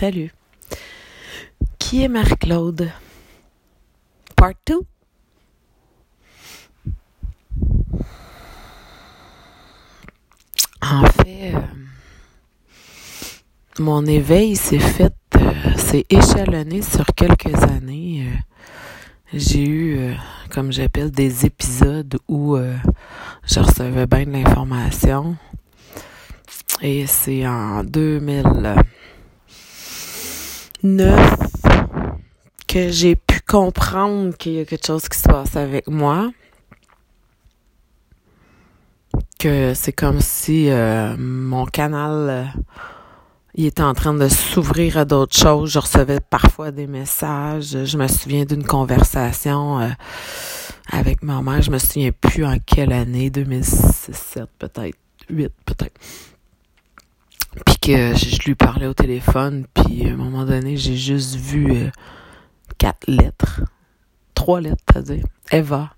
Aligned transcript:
Salut. 0.00 0.32
Qui 1.76 2.04
est 2.04 2.08
Marie-Claude? 2.08 2.88
Part 4.36 4.52
2? 4.64 4.78
En 10.80 11.04
fait, 11.04 11.52
euh, 11.52 11.60
mon 13.80 14.06
éveil 14.06 14.54
s'est 14.54 14.78
fait, 14.78 15.12
euh, 15.34 15.76
s'est 15.76 16.06
échelonné 16.08 16.80
sur 16.80 17.06
quelques 17.16 17.60
années. 17.64 18.24
Euh, 18.24 18.36
j'ai 19.34 19.68
eu, 19.68 20.14
comme 20.50 20.70
j'appelle, 20.70 21.10
des 21.10 21.44
épisodes 21.44 22.20
où 22.28 22.56
je 22.56 23.58
recevais 23.58 24.06
bien 24.06 24.26
de 24.26 24.30
l'information. 24.30 25.36
Et 26.82 27.08
c'est 27.08 27.44
en 27.48 27.82
2009 30.82 31.36
que 32.68 32.90
j'ai 32.90 33.16
pu 33.16 33.40
comprendre 33.40 34.36
qu'il 34.36 34.52
y 34.52 34.60
a 34.60 34.64
quelque 34.64 34.86
chose 34.86 35.08
qui 35.08 35.18
se 35.18 35.28
passe 35.28 35.56
avec 35.56 35.88
moi. 35.88 36.30
Que 39.38 39.72
c'est 39.74 39.92
comme 39.92 40.20
si 40.20 40.68
euh, 40.70 41.16
mon 41.18 41.64
canal 41.64 42.28
euh, 42.28 42.44
était 43.54 43.82
en 43.82 43.94
train 43.94 44.14
de 44.14 44.28
s'ouvrir 44.28 44.98
à 44.98 45.04
d'autres 45.04 45.36
choses. 45.36 45.70
Je 45.70 45.78
recevais 45.78 46.20
parfois 46.20 46.70
des 46.70 46.86
messages. 46.86 47.84
Je 47.84 47.96
me 47.96 48.06
souviens 48.06 48.44
d'une 48.44 48.64
conversation 48.64 49.80
euh, 49.80 49.88
avec 50.92 51.22
ma 51.22 51.40
mère. 51.42 51.62
Je 51.62 51.70
me 51.70 51.78
souviens 51.78 52.10
plus 52.12 52.44
en 52.44 52.58
quelle 52.64 52.92
année, 52.92 53.30
2007 53.30 54.48
peut-être, 54.58 54.98
8 55.30 55.52
peut-être. 55.64 55.98
Puis 57.64 57.78
que 57.78 58.14
je, 58.14 58.44
lui 58.44 58.54
parlais 58.54 58.86
au 58.86 58.94
téléphone, 58.94 59.66
puis 59.74 60.06
à 60.06 60.12
un 60.12 60.16
moment 60.16 60.44
donné, 60.44 60.76
j'ai 60.76 60.96
juste 60.96 61.36
vu 61.36 61.72
euh, 61.72 61.90
quatre 62.78 63.06
lettres. 63.08 63.62
Trois 64.34 64.60
lettres, 64.60 64.82
c'est-à-dire. 64.92 65.24
Eva. 65.50 65.90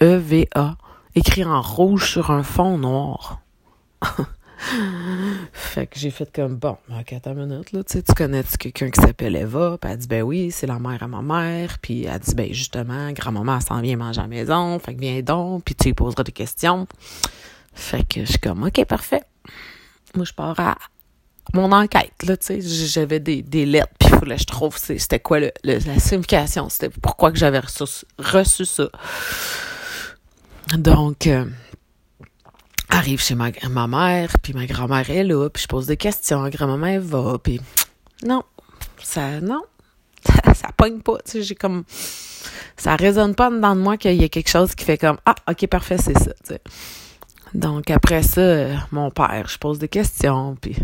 E-V-A. 0.00 0.76
Écrit 1.14 1.44
en 1.44 1.62
rouge 1.62 2.10
sur 2.10 2.30
un 2.30 2.42
fond 2.42 2.76
noir. 2.76 3.40
fait 5.52 5.86
que 5.86 5.98
j'ai 5.98 6.10
fait 6.10 6.30
comme 6.30 6.56
bon, 6.56 6.76
ok, 6.90 7.12
attends 7.14 7.32
une 7.32 7.46
minute, 7.46 7.72
là, 7.72 7.82
tu 7.84 7.94
sais, 7.94 8.02
tu 8.02 8.12
connais-tu 8.12 8.58
quelqu'un 8.58 8.90
qui 8.90 9.00
s'appelle 9.00 9.36
Eva? 9.36 9.78
Puis 9.80 9.90
elle 9.90 9.98
dit 9.98 10.06
ben 10.06 10.22
oui, 10.22 10.50
c'est 10.50 10.66
la 10.66 10.78
mère 10.78 11.02
à 11.02 11.08
ma 11.08 11.22
mère. 11.22 11.78
Puis 11.80 12.04
elle 12.04 12.18
dit 12.18 12.34
ben 12.34 12.52
justement, 12.52 13.10
grand-maman, 13.12 13.56
elle 13.56 13.62
s'en 13.62 13.80
vient 13.80 13.96
manger 13.96 14.20
à 14.20 14.24
la 14.24 14.28
maison. 14.28 14.78
Fait 14.78 14.94
que 14.94 15.00
viens 15.00 15.22
donc, 15.22 15.64
puis 15.64 15.74
tu 15.74 15.88
lui 15.88 15.94
poseras 15.94 16.22
des 16.22 16.32
questions. 16.32 16.86
Fait 17.72 18.06
que 18.06 18.20
je 18.20 18.30
suis 18.30 18.38
comme 18.38 18.62
ok, 18.62 18.84
parfait 18.84 19.22
moi, 20.16 20.24
je 20.24 20.32
pars 20.32 20.58
à 20.58 20.76
mon 21.54 21.72
enquête, 21.72 22.12
là, 22.26 22.36
tu 22.36 22.60
sais, 22.60 22.60
j'avais 22.60 23.20
des, 23.20 23.42
des 23.42 23.66
lettres, 23.66 23.92
puis 23.98 24.08
il 24.12 24.18
que 24.18 24.36
je 24.36 24.44
trouve 24.44 24.76
c'était 24.76 25.20
quoi 25.20 25.40
le, 25.40 25.52
la 25.64 25.98
signification, 25.98 26.68
c'était 26.68 26.90
pourquoi 26.90 27.30
que 27.30 27.38
j'avais 27.38 27.60
reçu, 27.60 28.64
ça. 28.64 28.88
Donc, 30.76 31.26
euh, 31.26 31.44
arrive 32.88 33.22
chez 33.22 33.34
ma, 33.34 33.50
ma 33.70 33.86
mère, 33.86 34.36
puis 34.42 34.52
ma 34.54 34.66
grand-mère 34.66 35.08
est 35.10 35.24
là, 35.24 35.48
puis 35.48 35.62
je 35.62 35.68
pose 35.68 35.86
des 35.86 35.96
questions, 35.96 36.48
grand-maman 36.48 36.98
va, 37.00 37.38
puis 37.42 37.60
non, 38.24 38.42
ça, 39.02 39.40
non, 39.40 39.62
ça, 40.24 40.68
pogne 40.76 41.00
pas, 41.00 41.18
tu 41.24 41.32
sais, 41.32 41.42
j'ai 41.42 41.54
comme, 41.54 41.84
ça 42.76 42.96
résonne 42.96 43.34
pas 43.34 43.50
dedans 43.50 43.76
de 43.76 43.80
moi 43.80 43.96
qu'il 43.96 44.20
y 44.20 44.24
a 44.24 44.28
quelque 44.28 44.50
chose 44.50 44.74
qui 44.74 44.84
fait 44.84 44.98
comme, 44.98 45.18
ah, 45.24 45.36
ok, 45.48 45.66
parfait, 45.68 45.96
c'est 45.98 46.18
ça. 46.18 46.32
Donc 47.54 47.90
après 47.90 48.22
ça, 48.22 48.66
mon 48.92 49.10
père, 49.10 49.46
je 49.48 49.58
pose 49.58 49.78
des 49.78 49.88
questions, 49.88 50.56
puis 50.60 50.76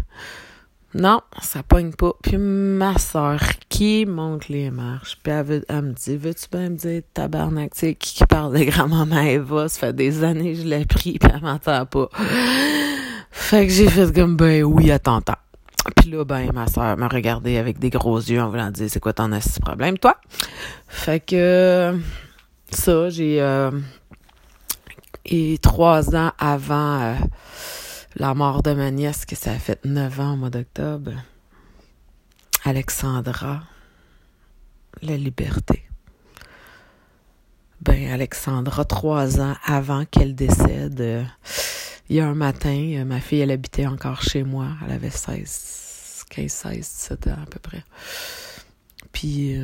non, 0.95 1.23
ça 1.41 1.63
pogne 1.63 1.93
pas. 1.93 2.13
Puis 2.23 2.37
ma 2.37 2.99
soeur 2.99 3.41
qui 3.71 4.05
monte 4.05 4.49
les 4.49 4.71
marches, 4.71 5.19
puis 5.23 5.33
elle, 5.33 5.83
me 5.83 5.93
dit, 5.93 6.17
veux-tu 6.17 6.47
bien 6.53 6.71
me 6.71 6.77
dire, 6.77 7.03
tabarnak, 7.15 7.73
qui, 7.73 7.95
qui 7.95 8.27
parle 8.27 8.59
de 8.59 8.65
grand-maman 8.65 9.23
Eva, 9.23 9.69
ça 9.69 9.81
fait 9.81 9.93
des 9.95 10.23
années 10.23 10.53
que 10.53 10.61
je 10.61 10.67
l'ai 10.67 10.85
pris, 10.85 11.19
puis 11.21 11.31
elle 11.33 11.41
m'entend 11.41 11.87
pas. 11.87 12.09
Fait 13.31 13.67
que 13.67 13.73
j'ai 13.73 13.89
fait 13.89 14.13
comme, 14.15 14.37
ben 14.37 14.63
oui, 14.65 14.91
à. 14.91 14.99
Puis 15.97 16.11
là, 16.11 16.25
ben, 16.25 16.53
ma 16.53 16.67
soeur 16.67 16.97
m'a 16.99 17.09
regardé 17.09 17.57
avec 17.57 17.79
des 17.79 17.91
gros 17.91 18.19
yeux 18.19 18.41
en 18.41 18.51
voulant 18.51 18.71
dire, 18.71 18.89
c'est 18.91 19.01
quoi 19.01 19.15
ton 19.15 19.31
problème, 19.63 19.99
toi? 19.99 20.17
Fait 20.89 21.21
que, 21.21 21.99
ça, 22.71 23.09
j'ai... 23.09 23.41
Euh, 23.41 23.71
et 25.25 25.59
trois 25.59 26.15
ans 26.17 26.33
avant 26.39 27.01
euh, 27.01 27.15
la 28.17 28.35
mort 28.35 28.63
de 28.63 28.73
ma 28.73 28.91
nièce, 28.91 29.25
que 29.25 29.37
ça 29.37 29.53
a 29.53 29.59
fait 29.59 29.85
neuf 29.85 30.21
ans 30.21 30.35
au 30.35 30.37
mois 30.37 30.51
d'octobre, 30.51 31.13
Alexandra, 32.65 33.63
la 35.03 35.17
liberté. 35.17 35.85
Ben, 37.81 38.13
Alexandra, 38.13 38.85
trois 38.85 39.41
ans 39.41 39.57
avant 39.65 40.05
qu'elle 40.05 40.35
décède, 40.35 41.01
euh, 41.01 41.25
il 42.09 42.17
y 42.17 42.21
a 42.21 42.29
un 42.29 42.35
matin, 42.35 42.95
euh, 42.97 43.05
ma 43.05 43.21
fille, 43.21 43.41
elle 43.41 43.51
habitait 43.51 43.87
encore 43.87 44.23
chez 44.23 44.45
moi. 44.45 44.69
Elle 44.85 44.93
avait 44.93 45.11
16, 45.11 46.25
15, 46.31 46.51
16, 46.51 46.79
17 46.79 47.27
ans 47.29 47.39
à 47.43 47.47
peu 47.47 47.59
près. 47.59 47.83
Puis, 49.13 49.59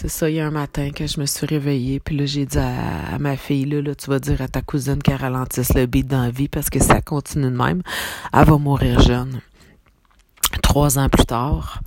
c'est 0.00 0.06
ça, 0.06 0.30
il 0.30 0.36
y 0.36 0.40
a 0.40 0.46
un 0.46 0.52
matin 0.52 0.92
que 0.92 1.08
je 1.08 1.18
me 1.18 1.26
suis 1.26 1.44
réveillée, 1.44 1.98
puis 1.98 2.16
là, 2.16 2.24
j'ai 2.24 2.46
dit 2.46 2.56
à, 2.56 3.18
ma 3.18 3.36
fille, 3.36 3.64
là, 3.64 3.96
tu 3.96 4.08
vas 4.08 4.20
dire 4.20 4.40
à 4.40 4.46
ta 4.46 4.62
cousine 4.62 5.02
qu'elle 5.02 5.16
ralentisse 5.16 5.74
le 5.74 5.86
beat 5.86 6.06
dans 6.06 6.22
la 6.22 6.30
vie 6.30 6.46
parce 6.46 6.70
que 6.70 6.78
ça 6.78 7.00
continue 7.00 7.50
de 7.50 7.56
même. 7.56 7.82
Elle 8.32 8.44
va 8.44 8.58
mourir 8.58 9.00
jeune. 9.00 9.40
Trois 10.62 11.00
ans 11.00 11.08
plus 11.08 11.26
tard, 11.26 11.80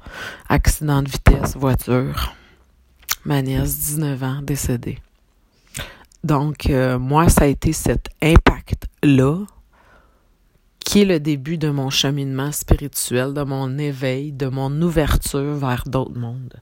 accident 0.49 1.01
de 1.01 1.09
vitesse, 1.09 1.55
voiture. 1.55 2.33
Ma 3.23 3.41
nièce, 3.41 3.79
19 3.79 4.23
ans, 4.23 4.41
décédée. 4.41 4.99
Donc, 6.25 6.69
euh, 6.69 6.99
moi, 6.99 7.29
ça 7.29 7.45
a 7.45 7.47
été 7.47 7.71
cet 7.71 8.09
impact-là 8.21 9.45
qui 10.83 11.03
est 11.03 11.05
le 11.05 11.21
début 11.21 11.57
de 11.57 11.69
mon 11.69 11.89
cheminement 11.89 12.51
spirituel, 12.51 13.33
de 13.33 13.43
mon 13.43 13.77
éveil, 13.77 14.33
de 14.33 14.47
mon 14.47 14.81
ouverture 14.81 15.53
vers 15.53 15.83
d'autres 15.85 16.19
mondes. 16.19 16.59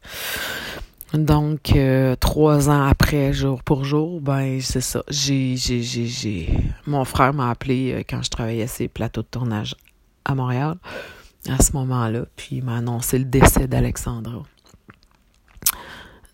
Donc, 1.14 1.76
euh, 1.76 2.16
trois 2.16 2.70
ans 2.70 2.86
après, 2.86 3.34
jour 3.34 3.64
pour 3.64 3.84
jour, 3.84 4.22
ben 4.22 4.62
c'est 4.62 4.82
ça. 4.82 5.02
J'ai, 5.10 5.56
j'ai, 5.58 5.82
j'ai, 5.82 6.06
j'ai. 6.06 6.54
Mon 6.86 7.04
frère 7.04 7.34
m'a 7.34 7.50
appelé 7.50 7.94
euh, 7.94 8.04
quand 8.08 8.22
je 8.22 8.30
travaillais 8.30 8.68
ces 8.68 8.88
plateaux 8.88 9.24
de 9.24 9.28
tournage 9.28 9.76
à 10.24 10.36
Montréal, 10.36 10.76
à 11.48 11.62
ce 11.64 11.72
moment-là, 11.74 12.26
puis 12.36 12.58
il 12.58 12.64
m'a 12.64 12.78
annoncé 12.78 13.18
le 13.18 13.26
décès 13.26 13.68
d'Alexandra. 13.68 14.44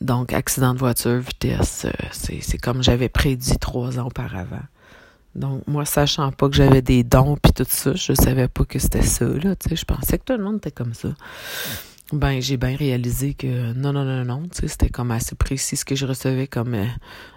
Donc, 0.01 0.33
accident 0.33 0.73
de 0.73 0.79
voiture, 0.79 1.19
vitesse, 1.19 1.85
euh, 1.85 2.07
c'est, 2.11 2.41
c'est 2.41 2.57
comme 2.57 2.83
j'avais 2.83 3.07
prédit 3.07 3.57
trois 3.57 3.97
ans 3.97 4.07
auparavant. 4.07 4.63
Donc, 5.35 5.65
moi, 5.67 5.85
sachant 5.85 6.33
pas 6.33 6.49
que 6.49 6.55
j'avais 6.55 6.81
des 6.81 7.05
dons 7.05 7.37
puis 7.41 7.53
tout 7.53 7.65
ça, 7.67 7.93
je 7.93 8.13
savais 8.13 8.49
pas 8.49 8.65
que 8.65 8.79
c'était 8.79 9.01
ça, 9.01 9.25
là, 9.25 9.55
tu 9.55 9.69
sais. 9.69 9.75
Je 9.77 9.85
pensais 9.85 10.17
que 10.17 10.25
tout 10.25 10.37
le 10.37 10.43
monde 10.43 10.57
était 10.57 10.71
comme 10.71 10.93
ça 10.93 11.09
ben 12.13 12.39
j'ai 12.39 12.57
bien 12.57 12.75
réalisé 12.75 13.33
que 13.33 13.73
non, 13.73 13.91
non, 13.91 14.05
non, 14.05 14.25
non, 14.25 14.43
tu 14.43 14.61
sais, 14.61 14.67
c'était 14.67 14.89
comme 14.89 15.11
assez 15.11 15.35
précis 15.35 15.75
ce 15.75 15.85
que 15.85 15.95
je 15.95 16.05
recevais 16.05 16.47
comme 16.47 16.75
euh, 16.75 16.85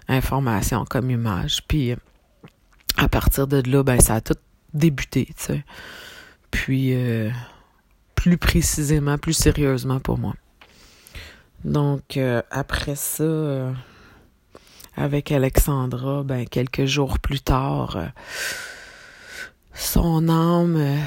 information, 0.08 0.84
comme 0.84 1.10
image. 1.10 1.62
Puis 1.66 1.94
à 2.96 3.08
partir 3.08 3.46
de 3.46 3.62
là, 3.70 3.82
ben 3.82 3.98
ça 4.00 4.16
a 4.16 4.20
tout 4.20 4.34
débuté, 4.74 5.26
tu 5.26 5.32
sais. 5.36 5.64
Puis 6.50 6.94
euh, 6.94 7.30
plus 8.14 8.36
précisément, 8.36 9.16
plus 9.16 9.32
sérieusement 9.32 10.00
pour 10.00 10.18
moi. 10.18 10.34
Donc 11.64 12.16
euh, 12.16 12.42
après 12.50 12.94
ça, 12.94 13.72
avec 14.96 15.32
Alexandra, 15.32 16.24
ben 16.24 16.46
quelques 16.46 16.84
jours 16.84 17.18
plus 17.20 17.40
tard, 17.40 17.98
son 19.72 20.28
âme 20.28 20.98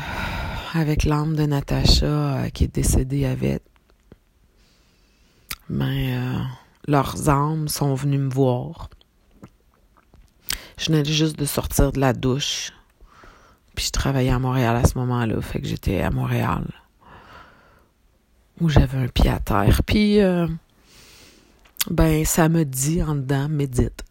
avec 0.74 1.04
l'âme 1.04 1.36
de 1.36 1.44
Natacha 1.44 2.06
euh, 2.06 2.50
qui 2.50 2.66
est 2.66 2.74
décédée 2.74 3.26
avec. 3.26 3.62
Mais 5.70 6.16
euh, 6.18 6.40
leurs 6.88 7.30
âmes 7.30 7.68
sont 7.68 7.94
venues 7.94 8.18
me 8.18 8.30
voir. 8.30 8.90
Je 10.78 10.92
venais 10.92 11.06
juste 11.06 11.38
de 11.38 11.46
sortir 11.46 11.92
de 11.92 12.00
la 12.00 12.14
douche. 12.14 12.72
Puis 13.76 13.86
je 13.86 13.92
travaillais 13.92 14.32
à 14.32 14.40
Montréal 14.40 14.76
à 14.76 14.86
ce 14.86 14.98
moment-là, 14.98 15.40
fait 15.42 15.62
que 15.62 15.68
j'étais 15.68 16.02
à 16.02 16.12
Montréal. 16.12 16.66
Où 18.60 18.70
j'avais 18.70 18.98
un 18.98 19.08
pied 19.08 19.30
à 19.30 19.40
terre. 19.40 19.82
Puis 19.86 20.20
euh, 20.20 20.48
ben 21.90 22.26
ça 22.26 22.50
me 22.50 22.66
dit 22.66 23.02
en 23.02 23.16
dedans, 23.16 23.48
médite. 23.50 24.04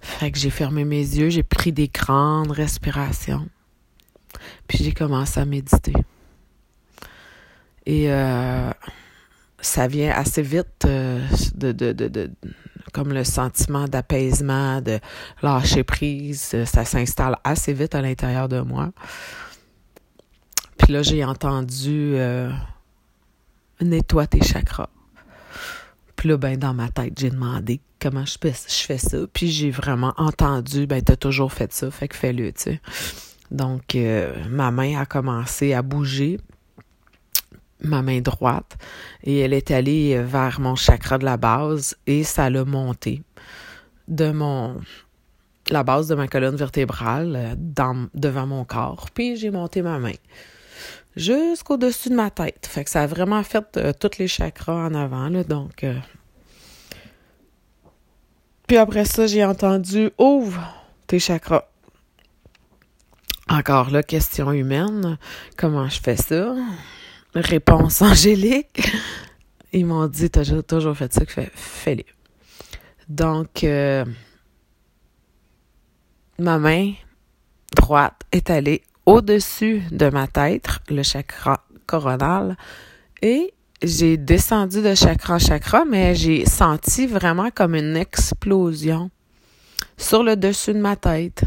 Fait 0.00 0.30
que 0.30 0.38
j'ai 0.38 0.50
fermé 0.50 0.84
mes 0.84 0.96
yeux, 0.96 1.30
j'ai 1.30 1.42
pris 1.42 1.72
des 1.72 1.88
grandes 1.88 2.52
respirations. 2.52 3.48
Puis 4.66 4.78
j'ai 4.82 4.92
commencé 4.92 5.40
à 5.40 5.44
méditer. 5.44 5.94
Et 7.86 8.10
euh, 8.10 8.70
ça 9.60 9.86
vient 9.86 10.12
assez 10.12 10.42
vite 10.42 10.84
euh, 10.86 11.26
de, 11.54 12.30
comme 12.92 13.12
le 13.12 13.24
sentiment 13.24 13.86
d'apaisement, 13.88 14.80
de 14.80 14.98
lâcher 15.42 15.84
prise, 15.84 16.64
ça 16.64 16.84
s'installe 16.84 17.36
assez 17.44 17.72
vite 17.72 17.94
à 17.94 18.02
l'intérieur 18.02 18.48
de 18.48 18.60
moi. 18.60 18.90
Puis 20.78 20.92
là, 20.92 21.02
j'ai 21.02 21.24
entendu 21.24 22.12
euh, 22.14 22.50
nettoie 23.80 24.26
tes 24.26 24.42
chakras. 24.42 24.88
Puis 26.16 26.28
là, 26.28 26.36
ben, 26.36 26.56
dans 26.58 26.74
ma 26.74 26.88
tête, 26.88 27.18
j'ai 27.18 27.30
demandé 27.30 27.80
comment 28.00 28.24
je 28.26 28.36
fais, 28.40 28.52
je 28.52 28.96
ça. 28.98 29.18
Puis 29.32 29.50
j'ai 29.50 29.70
vraiment 29.70 30.14
entendu, 30.16 30.86
ben, 30.86 31.02
t'as 31.02 31.16
toujours 31.16 31.52
fait 31.52 31.72
ça, 31.72 31.90
fait 31.90 32.08
que 32.08 32.16
fais-le, 32.16 32.52
tu 32.52 32.62
sais. 32.62 32.80
Donc, 33.50 33.94
euh, 33.94 34.34
ma 34.48 34.70
main 34.70 35.00
a 35.00 35.06
commencé 35.06 35.72
à 35.72 35.82
bouger, 35.82 36.38
ma 37.80 38.02
main 38.02 38.20
droite, 38.20 38.76
et 39.24 39.38
elle 39.38 39.52
est 39.52 39.70
allée 39.70 40.22
vers 40.22 40.60
mon 40.60 40.76
chakra 40.76 41.18
de 41.18 41.24
la 41.24 41.36
base 41.36 41.96
et 42.06 42.24
ça 42.24 42.50
l'a 42.50 42.64
monté 42.64 43.22
de 44.08 44.30
mon 44.30 44.80
la 45.70 45.84
base 45.84 46.08
de 46.08 46.14
ma 46.14 46.26
colonne 46.26 46.56
vertébrale 46.56 47.36
euh, 47.36 48.06
devant 48.14 48.46
mon 48.46 48.64
corps. 48.64 49.08
Puis 49.14 49.36
j'ai 49.36 49.50
monté 49.50 49.82
ma 49.82 49.98
main 49.98 50.14
jusqu'au-dessus 51.16 52.10
de 52.10 52.14
ma 52.14 52.30
tête. 52.30 52.66
Fait 52.66 52.84
que 52.84 52.90
ça 52.90 53.02
a 53.02 53.06
vraiment 53.06 53.42
fait 53.42 53.76
euh, 53.76 53.92
tous 53.98 54.18
les 54.18 54.28
chakras 54.28 54.86
en 54.86 54.94
avant. 54.94 55.28
Là, 55.28 55.44
donc, 55.44 55.84
euh. 55.84 55.94
Puis 58.66 58.76
après 58.76 59.04
ça, 59.04 59.26
j'ai 59.26 59.44
entendu 59.44 60.10
Ouvre 60.18 60.60
tes 61.06 61.18
chakras. 61.18 61.69
Encore 63.50 63.90
là, 63.90 64.04
question 64.04 64.52
humaine. 64.52 65.18
Comment 65.56 65.88
je 65.88 66.00
fais 66.00 66.14
ça? 66.14 66.54
Réponse 67.34 68.00
angélique. 68.00 68.80
Ils 69.72 69.84
m'ont 69.84 70.06
dit, 70.06 70.30
t'as 70.30 70.62
toujours 70.62 70.96
fait 70.96 71.12
ça, 71.12 71.26
que 71.26 71.32
fais-le. 71.52 72.04
Donc, 73.08 73.64
euh, 73.64 74.04
ma 76.38 76.60
main 76.60 76.92
droite 77.74 78.20
est 78.30 78.50
allée 78.50 78.82
au-dessus 79.04 79.82
de 79.90 80.08
ma 80.10 80.28
tête, 80.28 80.68
le 80.88 81.02
chakra 81.02 81.64
coronal, 81.86 82.56
et 83.20 83.52
j'ai 83.82 84.16
descendu 84.16 84.80
de 84.80 84.94
chakra 84.94 85.34
en 85.34 85.38
chakra, 85.40 85.84
mais 85.84 86.14
j'ai 86.14 86.46
senti 86.46 87.08
vraiment 87.08 87.50
comme 87.50 87.74
une 87.74 87.96
explosion 87.96 89.10
sur 89.96 90.22
le 90.22 90.36
dessus 90.36 90.72
de 90.72 90.78
ma 90.78 90.94
tête 90.94 91.42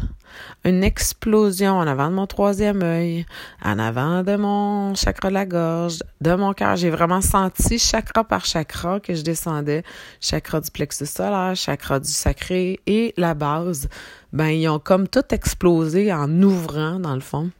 une 0.63 0.83
explosion 0.83 1.77
en 1.77 1.87
avant 1.87 2.09
de 2.09 2.15
mon 2.15 2.27
troisième 2.27 2.81
œil, 2.83 3.25
en 3.63 3.79
avant 3.79 4.23
de 4.23 4.35
mon 4.35 4.95
chakra 4.95 5.29
de 5.29 5.33
la 5.33 5.45
gorge, 5.45 5.99
de 6.21 6.33
mon 6.35 6.53
cœur. 6.53 6.75
J'ai 6.75 6.89
vraiment 6.89 7.21
senti 7.21 7.79
chakra 7.79 8.23
par 8.23 8.45
chakra 8.45 8.99
que 8.99 9.13
je 9.13 9.23
descendais. 9.23 9.83
Chakra 10.21 10.61
du 10.61 10.71
plexus 10.71 11.05
solaire, 11.05 11.55
chakra 11.55 11.99
du 11.99 12.11
sacré 12.11 12.79
et 12.85 13.13
la 13.17 13.33
base. 13.33 13.89
Ben, 14.31 14.47
ils 14.47 14.67
ont 14.67 14.79
comme 14.79 15.07
tout 15.07 15.23
explosé 15.31 16.11
en 16.13 16.41
ouvrant, 16.41 16.99
dans 16.99 17.15
le 17.15 17.21
fond. 17.21 17.51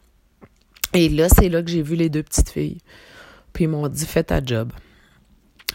Et 0.94 1.10
là, 1.10 1.28
c'est 1.30 1.50
là 1.50 1.62
que 1.62 1.70
j'ai 1.70 1.82
vu 1.82 1.96
les 1.96 2.10
deux 2.10 2.24
petites 2.24 2.50
filles. 2.50 2.80
Puis 3.52 3.66
ils 3.66 3.68
m'ont 3.68 3.88
dit, 3.88 4.06
fais 4.06 4.24
ta 4.24 4.44
job. 4.44 4.72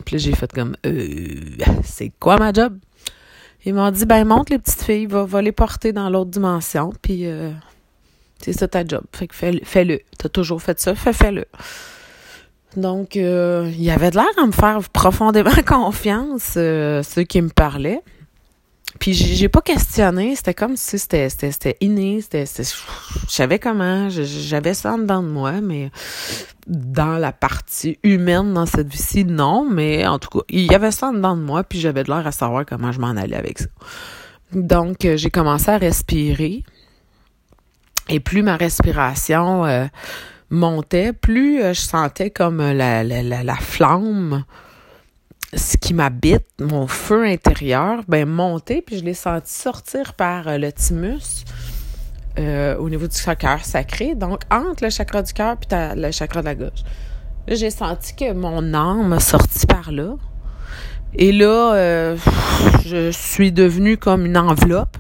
Puis 0.05 0.19
j'ai 0.19 0.35
fait 0.35 0.51
comme, 0.53 0.77
euh, 0.87 1.57
c'est 1.85 2.13
quoi 2.21 2.37
ma 2.39 2.53
job? 2.53 2.79
Ils 3.69 3.75
m'ont 3.75 3.91
dit, 3.91 4.07
ben, 4.07 4.25
monte 4.25 4.49
les 4.49 4.59
petites 4.59 4.83
filles, 4.83 5.05
va, 5.05 5.27
va 5.27 5.43
les 5.43 5.53
porter 5.53 5.93
dans 5.93 6.09
l'autre 6.09 6.31
dimension, 6.31 6.91
puis 7.03 7.27
euh, 7.27 7.51
c'est 8.41 8.55
ça 8.55 8.67
ta 8.67 8.83
job. 8.83 9.03
Fait 9.13 9.27
que 9.27 9.35
fais-le. 9.35 9.61
Fais 9.63 10.07
T'as 10.17 10.31
toujours 10.31 10.63
fait 10.63 10.81
ça, 10.81 10.95
fais, 10.95 11.13
fais-le. 11.13 11.45
Donc, 12.79 13.15
euh, 13.17 13.71
il 13.77 13.91
avait 13.91 14.11
de 14.11 14.17
l'air 14.17 14.43
à 14.43 14.47
me 14.47 14.53
faire 14.53 14.81
profondément 14.89 15.51
confiance, 15.67 16.55
euh, 16.57 17.03
ceux 17.03 17.25
qui 17.25 17.43
me 17.43 17.51
parlaient. 17.51 18.01
Puis 18.99 19.15
j'ai 19.15 19.49
pas 19.49 19.61
questionné, 19.61 20.35
c'était 20.35 20.55
comme 20.55 20.77
si 20.77 20.99
c'était 20.99 21.29
c'était 21.29 21.77
inné, 21.81 22.21
c'était 22.21 22.45
je 22.47 23.33
savais 23.33 23.59
comment, 23.59 24.09
j'avais 24.11 24.75
ça 24.75 24.95
en 24.95 24.99
dedans 24.99 25.23
de 25.23 25.29
moi, 25.29 25.61
mais 25.61 25.91
dans 26.67 27.19
la 27.19 27.33
partie 27.33 27.99
humaine 28.03 28.53
dans 28.55 28.67
cette 28.67 28.89
vie-ci, 28.89 29.25
non, 29.25 29.69
mais 29.69 30.07
en 30.07 30.19
tout 30.19 30.29
cas, 30.29 30.45
il 30.49 30.71
y 30.71 30.75
avait 30.75 30.91
ça 30.91 31.09
en 31.09 31.13
dedans 31.13 31.37
de 31.37 31.43
moi, 31.43 31.65
puis 31.65 31.79
j'avais 31.81 32.03
de 32.03 32.11
l'air 32.11 32.27
à 32.27 32.33
savoir 32.33 32.67
comment 32.67 32.93
je 32.93 33.01
m'en 33.01 33.09
allais 33.17 33.37
avec 33.37 33.61
ça. 33.61 33.67
Donc 34.53 35.05
euh, 35.05 35.17
j'ai 35.17 35.31
commencé 35.31 35.71
à 35.71 35.79
respirer, 35.79 36.65
et 38.09 38.21
plus 38.21 38.43
ma 38.43 38.57
respiration 38.57 39.65
euh, 39.65 39.87
montait, 40.51 41.13
plus 41.13 41.63
euh, 41.63 41.73
je 41.73 41.81
sentais 41.81 42.31
comme 42.31 42.59
la, 42.59 43.05
la, 43.05 43.23
la, 43.23 43.45
la 43.45 43.57
flamme 43.57 44.45
ce 45.55 45.77
qui 45.77 45.95
m'habite, 45.95 46.47
mon 46.61 46.87
feu 46.87 47.25
intérieur, 47.25 48.03
ben 48.07 48.29
monter, 48.29 48.83
puis 48.83 48.99
je 48.99 49.05
l'ai 49.05 49.15
senti 49.15 49.53
sortir 49.53 50.15
par 50.15 50.47
euh, 50.47 50.59
le 50.59 50.71
thymus 50.73 51.45
euh, 52.39 52.77
au 52.77 52.91
niveau 52.91 53.07
du 53.07 53.17
cœur 53.39 53.65
sacré, 53.65 54.15
donc 54.15 54.43
entre 54.51 54.85
le 54.85 54.91
chakra 54.91 55.23
du 55.23 55.33
cœur 55.33 55.57
puis 55.57 55.69
le 55.73 56.11
chakra 56.11 56.41
de 56.41 56.47
la 56.47 56.55
gauche. 56.55 56.83
J'ai 57.49 57.71
senti 57.71 58.15
que 58.15 58.33
mon 58.35 58.75
âme 58.75 59.13
a 59.15 59.21
sorti 59.21 59.67
par 59.67 59.91
là. 59.91 60.17
Et 61.15 61.33
là, 61.33 61.75
euh, 61.75 62.17
je 62.85 63.11
suis 63.11 63.51
devenue 63.51 63.97
comme 63.97 64.27
une 64.27 64.37
enveloppe. 64.37 64.99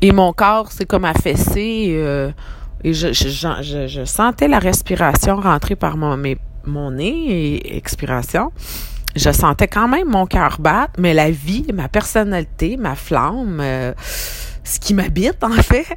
Et 0.00 0.12
mon 0.12 0.32
corps 0.32 0.70
s'est 0.70 0.86
comme 0.86 1.04
affaissé. 1.04 2.32
et 2.84 2.94
je, 2.94 3.12
je, 3.12 3.86
je, 3.88 4.04
sentais 4.04 4.46
la 4.46 4.60
respiration 4.60 5.36
rentrer 5.40 5.74
par 5.74 5.96
mon, 5.96 6.16
mes 6.16 6.38
mon 6.64 6.92
nez 6.92 7.56
et 7.56 7.76
expiration, 7.76 8.52
je 9.16 9.30
sentais 9.30 9.68
quand 9.68 9.88
même 9.88 10.08
mon 10.08 10.26
cœur 10.26 10.58
battre, 10.60 10.94
mais 10.98 11.14
la 11.14 11.30
vie, 11.30 11.66
ma 11.74 11.88
personnalité, 11.88 12.76
ma 12.76 12.94
flamme, 12.94 13.60
euh, 13.60 13.92
ce 14.64 14.78
qui 14.78 14.94
m'habite 14.94 15.38
en 15.42 15.50
fait, 15.50 15.96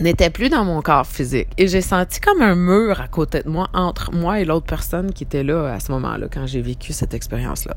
n'était 0.00 0.30
plus 0.30 0.48
dans 0.48 0.64
mon 0.64 0.82
corps 0.82 1.06
physique. 1.06 1.48
Et 1.56 1.68
j'ai 1.68 1.80
senti 1.80 2.20
comme 2.20 2.42
un 2.42 2.56
mur 2.56 3.00
à 3.00 3.08
côté 3.08 3.42
de 3.42 3.48
moi, 3.48 3.68
entre 3.74 4.12
moi 4.12 4.40
et 4.40 4.44
l'autre 4.44 4.66
personne 4.66 5.12
qui 5.12 5.24
était 5.24 5.44
là 5.44 5.72
à 5.72 5.80
ce 5.80 5.92
moment-là, 5.92 6.26
quand 6.32 6.46
j'ai 6.46 6.62
vécu 6.62 6.92
cette 6.92 7.14
expérience-là. 7.14 7.76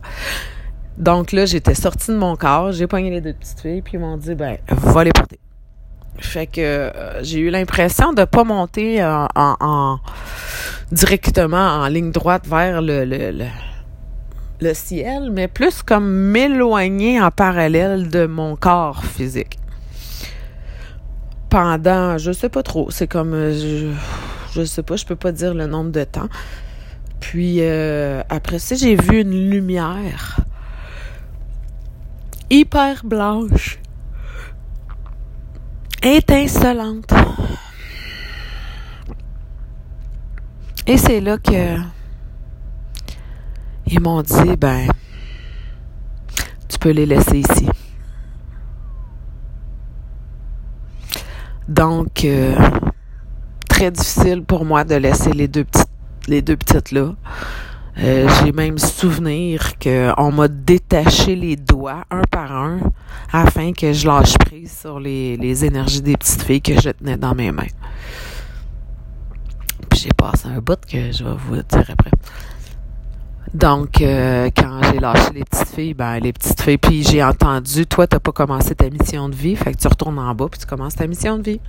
Donc 0.98 1.32
là, 1.32 1.46
j'étais 1.46 1.76
sortie 1.76 2.12
de 2.12 2.18
mon 2.18 2.36
corps, 2.36 2.72
j'ai 2.72 2.88
poigné 2.88 3.12
les 3.12 3.22
deux 3.22 3.34
petites 3.34 3.60
filles, 3.60 3.84
puis 3.84 3.94
ils 3.96 4.00
m'ont 4.00 4.18
dit, 4.18 4.34
ben, 4.34 4.58
va 4.68 5.04
les 5.04 5.12
porter. 5.12 5.40
Fait 6.20 6.48
que 6.48 6.62
euh, 6.62 7.24
j'ai 7.24 7.40
eu 7.40 7.50
l'impression 7.50 8.14
de 8.14 8.24
pas 8.26 8.44
monter 8.44 9.04
en, 9.04 10.00
directement 10.92 11.58
en 11.58 11.88
ligne 11.88 12.12
droite 12.12 12.48
vers 12.48 12.82
le, 12.82 13.06
le, 13.06 14.74
ciel, 14.74 15.30
mais 15.32 15.48
plus 15.48 15.84
comme 15.84 16.10
m'éloigner 16.10 17.22
en 17.22 17.30
parallèle 17.30 18.10
de 18.10 18.26
mon 18.26 18.56
corps 18.56 19.04
physique. 19.04 19.60
Pendant, 21.50 22.18
je 22.18 22.32
sais 22.32 22.50
pas 22.50 22.64
trop, 22.64 22.92
c'est 22.92 23.08
comme, 23.08 23.34
euh, 23.34 23.54
je, 23.54 24.60
je 24.60 24.66
sais 24.66 24.84
pas, 24.84 24.96
je 24.96 25.06
peux 25.06 25.16
pas 25.16 25.32
dire 25.32 25.54
le 25.54 25.68
nombre 25.68 25.92
de 25.92 26.04
temps. 26.04 26.28
Puis 27.20 27.58
euh, 27.62 28.22
après 28.30 28.60
ça, 28.60 28.76
j'ai 28.76 28.96
vu 28.96 29.22
une 29.22 29.50
lumière 29.50 30.38
hyper 32.50 33.04
blanche 33.04 33.80
Et 40.88 40.98
c'est 40.98 41.20
là 41.20 41.38
que 41.38 41.76
ils 43.88 44.00
m'ont 44.00 44.22
dit, 44.22 44.56
ben, 44.58 44.88
tu 46.70 46.80
peux 46.80 46.92
les 46.92 47.06
laisser 47.06 47.40
ici. 47.40 47.68
Donc, 51.68 52.24
euh, 52.24 52.56
très 53.68 53.92
difficile 53.92 54.46
pour 54.46 54.64
moi 54.64 54.86
de 54.86 54.96
laisser 54.96 55.34
les 55.34 55.50
deux 55.50 55.66
petites, 55.66 55.90
les 56.30 56.42
deux 56.42 56.56
petites 56.56 56.94
là. 56.94 57.16
Euh, 58.00 58.30
j'ai 58.40 58.52
même 58.52 58.78
souvenir 58.78 59.78
qu'on 59.80 60.32
m'a 60.32 60.48
détaché 60.48 61.36
les 61.36 61.56
doigts 61.56 62.04
un 62.12 62.22
par 62.30 62.52
un 62.52 62.80
afin 63.34 63.74
que 63.74 63.92
je 63.92 64.06
lâche 64.06 64.38
prise 64.38 64.78
sur 64.82 65.00
les, 65.00 65.36
les 65.38 65.66
énergies 65.66 66.04
des 66.04 66.16
petites 66.16 66.44
filles 66.44 66.62
que 66.62 66.80
je 66.80 66.92
tenais 66.92 67.18
dans 67.18 67.34
mes 67.34 67.52
mains. 67.52 67.64
Puis 69.90 70.02
j'ai 70.02 70.12
passé 70.16 70.48
un 70.48 70.60
bout 70.60 70.80
que 70.86 71.12
je 71.12 71.24
vais 71.24 71.36
vous 71.48 71.56
dire 71.56 71.86
après. 71.90 72.12
Donc, 73.54 74.02
euh, 74.02 74.50
quand 74.56 74.82
j'ai 74.84 75.00
lâché 75.00 75.32
les 75.34 75.44
petites 75.44 75.70
filles, 75.70 75.94
ben 75.94 76.20
les 76.20 76.34
petites 76.34 76.62
filles, 76.62 76.78
puis 76.78 77.04
j'ai 77.04 77.24
entendu, 77.24 77.88
toi, 77.88 78.06
t'as 78.06 78.20
pas 78.20 78.34
commencé 78.34 78.76
ta 78.76 78.90
mission 78.90 79.30
de 79.30 79.36
vie, 79.36 79.56
fait 79.56 79.74
que 79.74 79.78
tu 79.78 79.88
retournes 79.88 80.20
en 80.20 80.36
bas 80.36 80.48
puis 80.52 80.60
tu 80.60 80.66
commences 80.66 80.96
ta 80.96 81.08
mission 81.08 81.38
de 81.38 81.44
vie. 81.44 81.62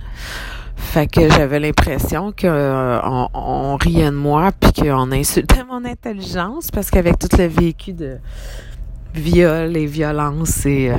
Fait 0.79 1.05
que 1.05 1.29
j'avais 1.29 1.59
l'impression 1.59 2.31
qu'on 2.31 2.47
euh, 2.47 2.99
on 3.33 3.75
riait 3.75 4.05
de 4.05 4.15
moi 4.15 4.51
puis 4.59 4.73
qu'on 4.73 5.11
insultait 5.11 5.63
mon 5.69 5.85
intelligence 5.85 6.71
parce 6.71 6.89
qu'avec 6.89 7.19
tout 7.19 7.27
le 7.37 7.45
vécu 7.45 7.93
de 7.93 8.17
viol 9.13 9.77
et 9.77 9.85
violence 9.85 10.65
et 10.65 10.89
euh, 10.89 10.97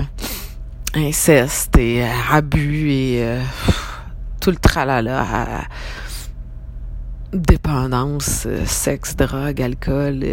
inceste 0.94 1.76
et 1.76 2.04
euh, 2.04 2.08
abus 2.30 2.92
et 2.92 3.36
tout 4.40 4.50
le 4.50 4.56
tralala, 4.56 5.66
dépendance, 7.32 8.46
sexe, 8.66 9.16
drogue, 9.16 9.60
alcool, 9.60 10.24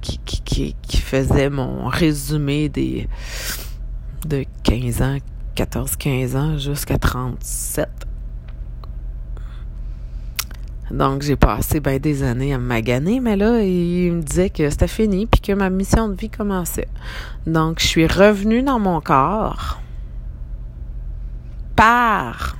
qui, 0.00 0.18
qui, 0.24 0.74
qui, 0.80 0.96
faisait 0.96 1.50
mon 1.50 1.86
résumé 1.86 2.68
des 2.68 3.08
de 4.26 4.44
15 4.62 5.02
ans, 5.02 5.18
14-15 5.56 6.36
ans 6.36 6.58
jusqu'à 6.58 6.98
37 6.98 7.88
Donc, 10.92 11.22
j'ai 11.22 11.36
passé 11.36 11.80
ben, 11.80 11.98
des 11.98 12.22
années 12.22 12.52
à 12.52 12.58
me 12.58 12.66
maganer, 12.66 13.18
mais 13.18 13.34
là, 13.34 13.62
il 13.62 14.12
me 14.12 14.22
disait 14.22 14.50
que 14.50 14.68
c'était 14.68 14.86
fini 14.86 15.26
puis 15.26 15.40
que 15.40 15.52
ma 15.52 15.70
mission 15.70 16.08
de 16.08 16.14
vie 16.14 16.28
commençait. 16.28 16.88
Donc, 17.46 17.80
je 17.80 17.86
suis 17.86 18.06
revenue 18.06 18.62
dans 18.62 18.78
mon 18.78 19.00
corps 19.00 19.80
par 21.74 22.56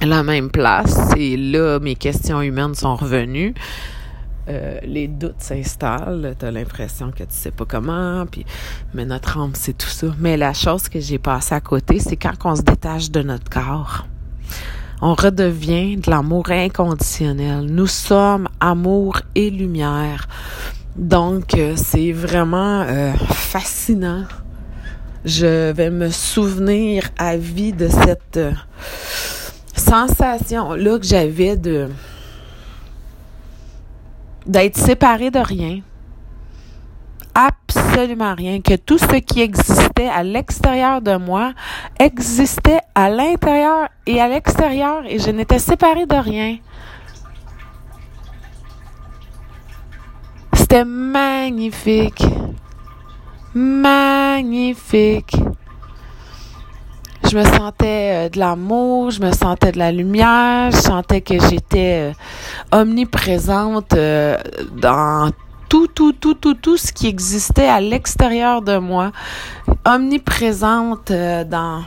la 0.00 0.22
même 0.22 0.50
place 0.50 1.10
et 1.14 1.36
là, 1.36 1.78
mes 1.78 1.94
questions 1.94 2.40
humaines 2.40 2.74
sont 2.74 2.96
revenues. 2.96 3.52
Euh, 4.48 4.78
les 4.82 5.06
doutes 5.06 5.42
s'installent, 5.42 6.34
tu 6.40 6.50
l'impression 6.50 7.10
que 7.10 7.22
tu 7.24 7.34
sais 7.34 7.50
pas 7.50 7.66
comment, 7.66 8.24
puis 8.26 8.46
mais 8.94 9.04
notre 9.04 9.38
âme 9.38 9.52
c'est 9.52 9.76
tout 9.76 9.86
ça. 9.88 10.06
Mais 10.18 10.38
la 10.38 10.54
chose 10.54 10.88
que 10.88 10.98
j'ai 10.98 11.18
passée 11.18 11.54
à 11.54 11.60
côté, 11.60 11.98
c'est 11.98 12.16
quand 12.16 12.32
on 12.44 12.56
se 12.56 12.62
détache 12.62 13.10
de 13.10 13.20
notre 13.20 13.50
corps, 13.50 14.06
on 15.02 15.14
redevient 15.14 15.96
de 15.96 16.10
l'amour 16.10 16.50
inconditionnel. 16.50 17.66
Nous 17.66 17.86
sommes 17.86 18.48
amour 18.60 19.20
et 19.34 19.50
lumière. 19.50 20.28
Donc 20.96 21.54
euh, 21.54 21.74
c'est 21.76 22.12
vraiment 22.12 22.82
euh, 22.82 23.12
fascinant. 23.30 24.24
Je 25.24 25.72
vais 25.72 25.90
me 25.90 26.10
souvenir 26.10 27.10
à 27.18 27.36
vie 27.36 27.72
de 27.72 27.88
cette 27.88 28.40
sensation 29.74 30.74
là 30.74 30.98
que 30.98 31.06
j'avais 31.06 31.56
de 31.56 31.88
d'être 34.46 34.76
séparé 34.76 35.30
de 35.30 35.38
rien. 35.38 35.80
Absolument 37.34 38.34
rien. 38.34 38.60
Que 38.60 38.76
tout 38.76 38.98
ce 38.98 39.16
qui 39.20 39.40
existait 39.40 40.08
à 40.08 40.22
l'extérieur 40.22 41.00
de 41.00 41.16
moi 41.16 41.52
existait 41.98 42.80
à 42.94 43.08
l'intérieur 43.08 43.88
et 44.06 44.20
à 44.20 44.28
l'extérieur 44.28 45.04
et 45.06 45.18
je 45.18 45.30
n'étais 45.30 45.58
séparée 45.58 46.06
de 46.06 46.16
rien. 46.16 46.58
C'était 50.54 50.84
magnifique. 50.84 52.24
Magnifique 53.54 55.36
je 57.30 57.36
me 57.36 57.44
sentais 57.44 58.26
euh, 58.26 58.28
de 58.28 58.38
l'amour, 58.38 59.10
je 59.10 59.20
me 59.22 59.30
sentais 59.32 59.72
de 59.72 59.78
la 59.78 59.92
lumière, 59.92 60.70
je 60.72 60.78
sentais 60.78 61.20
que 61.20 61.34
j'étais 61.48 62.10
euh, 62.10 62.12
omniprésente 62.72 63.92
euh, 63.92 64.36
dans 64.80 65.30
tout, 65.70 65.86
tout, 65.86 66.12
tout, 66.12 66.34
tout, 66.34 66.54
tout 66.54 66.76
ce 66.76 66.92
qui 66.92 67.06
existait 67.06 67.68
à 67.68 67.80
l'extérieur 67.80 68.60
de 68.60 68.76
moi, 68.76 69.12
omniprésente 69.86 71.10
dans 71.10 71.84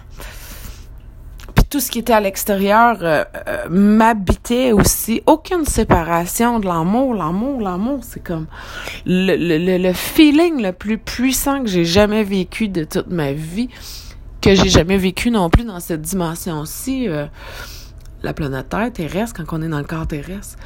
puis 1.53 1.65
tout 1.65 1.79
ce 1.79 1.91
qui 1.91 1.99
était 1.99 2.13
à 2.13 2.19
l'extérieur 2.19 3.27
m'habitait 3.69 4.71
aussi. 4.71 5.21
Aucune 5.27 5.65
séparation 5.65 6.59
de 6.59 6.65
l'amour, 6.65 7.13
l'amour, 7.13 7.61
l'amour, 7.61 7.99
c'est 8.01 8.23
comme 8.23 8.47
le, 9.05 9.35
le, 9.35 9.77
le 9.77 9.93
feeling 9.93 10.63
le 10.63 10.71
plus 10.71 10.97
puissant 10.97 11.61
que 11.61 11.69
j'ai 11.69 11.85
jamais 11.85 12.23
vécu 12.23 12.69
de 12.69 12.85
toute 12.85 13.11
ma 13.11 13.33
vie 13.33 13.69
que 14.43 14.55
j'ai 14.55 14.69
jamais 14.69 14.97
vécu 14.97 15.31
non 15.31 15.49
plus 15.49 15.63
dans 15.63 15.79
cette 15.79 16.01
dimension-ci, 16.01 17.07
euh, 17.07 17.25
la 18.23 18.33
planète 18.33 18.67
Terre 18.67 18.91
terrestre, 18.91 19.41
quand 19.45 19.57
on 19.57 19.61
est 19.61 19.69
dans 19.69 19.77
le 19.77 19.85
corps 19.85 20.05
terrestre. 20.05 20.57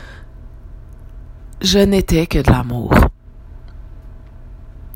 Je 1.62 1.80
n'étais 1.80 2.28
que 2.28 2.40
de 2.40 2.52
l'amour. 2.52 2.94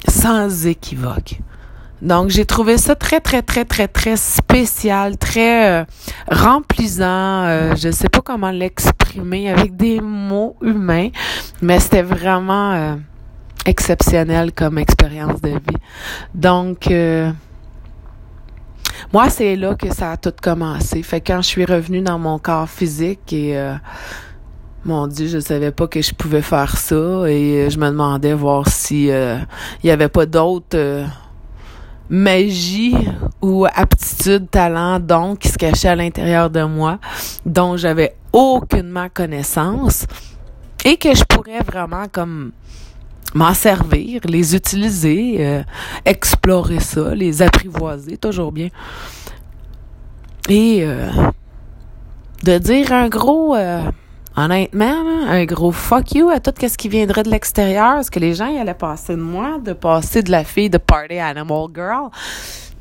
Sans 0.08 0.66
équivoque. 0.66 1.40
Donc, 2.02 2.30
j'ai 2.30 2.46
trouvé 2.46 2.78
ça 2.78 2.96
très, 2.96 3.20
très, 3.20 3.44
très, 3.44 3.64
très, 3.64 3.88
très 3.88 4.18
spécial, 4.18 5.18
très 5.18 5.82
euh, 5.82 5.86
remplissant. 6.32 7.46
Euh, 7.46 7.76
je 7.76 7.92
sais 7.92 8.10
pas 8.10 8.22
comment 8.22 8.50
l'exprimer 8.50 9.52
avec 9.52 9.76
des 9.76 10.00
mots 10.02 10.56
humains, 10.62 11.10
mais 11.62 11.80
c'était 11.80 12.02
vraiment 12.02 12.98
exceptionnel 13.68 14.52
comme 14.52 14.80
expérience 14.80 15.40
de 15.42 15.50
vie. 15.50 15.78
Donc, 16.34 16.90
moi, 19.14 19.30
c'est 19.30 19.56
là 19.56 19.76
que 19.76 19.94
ça 19.94 20.12
a 20.12 20.18
tout 20.18 20.34
commencé. 20.42 21.04
Fait 21.04 21.20
quand 21.22 21.42
je 21.42 21.48
suis 21.48 21.66
revenue 21.66 22.02
dans 22.02 22.20
mon 22.20 22.40
corps 22.40 22.70
physique 22.70 23.34
et 23.34 23.58
euh, 23.58 23.74
mon 24.84 25.06
Dieu, 25.06 25.28
je 25.28 25.40
savais 25.40 25.72
pas 25.72 25.88
que 25.88 26.02
je 26.02 26.14
pouvais 26.14 26.42
faire 26.42 26.76
ça 26.76 26.96
et 27.30 27.66
euh, 27.66 27.70
je 27.70 27.78
me 27.78 27.88
demandais 27.90 28.34
voir 28.34 28.68
si 28.68 29.12
euh, 29.12 29.38
il 29.84 29.88
y 29.88 29.92
avait 29.92 30.10
pas 30.10 30.26
d'autres 30.26 30.76
euh, 30.76 31.06
magie 32.10 32.96
ou 33.44 33.66
aptitude, 33.66 34.50
talent, 34.50 35.00
dons 35.00 35.36
qui 35.36 35.50
se 35.50 35.58
cachaient 35.58 35.90
à 35.90 35.96
l'intérieur 35.96 36.50
de 36.50 36.64
moi 36.64 36.98
dont 37.46 37.78
j'avais 37.78 38.16
aucunement 38.34 39.08
connaissance 39.14 40.08
et 40.84 40.98
que 40.98 41.14
je 41.16 41.24
pourrais 41.26 41.60
vraiment 41.60 42.06
comme 42.12 42.52
m'en 43.36 43.54
servir, 43.54 44.22
les 44.26 44.56
utiliser, 44.56 45.38
euh, 45.40 45.64
explorer 46.06 46.80
ça, 46.80 47.14
les 47.14 47.44
apprivoiser, 47.44 48.18
toujours 48.18 48.52
bien. 48.52 48.70
Et 50.50 50.86
de 52.44 52.58
dire 52.58 52.92
un 52.92 53.08
gros, 53.08 53.56
honnêtement, 54.46 55.28
un 55.28 55.46
gros 55.46 55.72
fuck 55.72 56.14
you 56.14 56.30
à 56.30 56.40
tout 56.40 56.54
ce 56.60 56.78
qui 56.78 56.90
viendrait 56.90 57.24
de 57.24 57.30
l'extérieur, 57.30 58.04
ce 58.04 58.12
que 58.12 58.20
les 58.20 58.34
gens 58.34 58.48
y 58.48 58.58
allaient 58.58 58.74
passer 58.74 59.16
de 59.16 59.22
moi, 59.22 59.60
de 59.64 59.74
passer 59.74 60.24
de 60.24 60.32
la 60.32 60.44
fille 60.44 60.70
de 60.70 60.78
party 60.78 61.20
animal 61.20 61.68
girl 61.74 62.10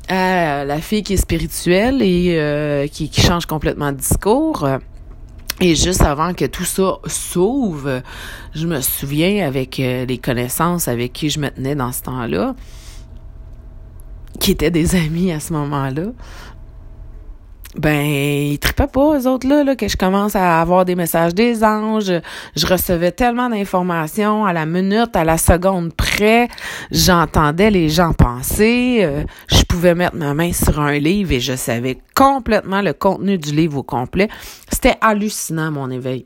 à 0.07 0.65
la 0.65 0.79
fille 0.79 1.03
qui 1.03 1.13
est 1.13 1.17
spirituelle 1.17 2.01
et 2.01 2.89
qui, 2.91 3.09
qui 3.09 3.21
change 3.21 3.45
complètement 3.45 3.91
de 3.91 3.97
discours? 3.97 4.67
Et 5.63 5.75
juste 5.75 6.01
avant 6.01 6.33
que 6.33 6.45
tout 6.45 6.65
ça 6.65 6.97
s'ouvre, 7.05 8.01
je 8.55 8.65
me 8.65 8.81
souviens 8.81 9.45
avec 9.45 9.79
euh, 9.79 10.05
les 10.07 10.17
connaissances 10.17 10.87
avec 10.87 11.13
qui 11.13 11.29
je 11.29 11.39
me 11.39 11.49
tenais 11.49 11.75
dans 11.75 11.91
ce 11.91 12.01
temps-là, 12.01 12.55
qui 14.39 14.49
étaient 14.49 14.71
des 14.71 14.95
amis 14.95 15.31
à 15.31 15.39
ce 15.39 15.53
moment-là, 15.53 16.07
ben 17.77 18.05
ils 18.05 18.59
trippaient 18.59 18.87
pas 18.87 19.17
eux 19.17 19.27
autres 19.27 19.47
là, 19.47 19.63
là 19.63 19.75
que 19.75 19.87
je 19.87 19.95
commence 19.95 20.35
à 20.35 20.59
avoir 20.59 20.83
des 20.83 20.95
messages 20.95 21.33
des 21.33 21.63
anges. 21.63 22.11
Je 22.55 22.67
recevais 22.67 23.11
tellement 23.11 23.49
d'informations 23.49 24.45
à 24.45 24.51
la 24.51 24.65
minute 24.65 25.15
à 25.15 25.23
la 25.23 25.37
seconde 25.37 25.93
près. 25.93 26.49
J'entendais 26.91 27.71
les 27.71 27.87
gens 27.87 28.11
penser. 28.13 28.99
Euh, 29.01 29.23
je 29.49 29.63
pouvais 29.63 29.95
mettre 29.95 30.15
ma 30.15 30.33
main 30.33 30.51
sur 30.51 30.79
un 30.81 30.97
livre 30.97 31.31
et 31.31 31.39
je 31.39 31.55
savais 31.55 31.97
complètement 32.13 32.81
le 32.81 32.91
contenu 32.91 33.37
du 33.37 33.55
livre 33.55 33.77
au 33.77 33.83
complet. 33.83 34.27
C'était 34.69 34.97
hallucinant 34.99 35.71
mon 35.71 35.89
éveil. 35.89 36.25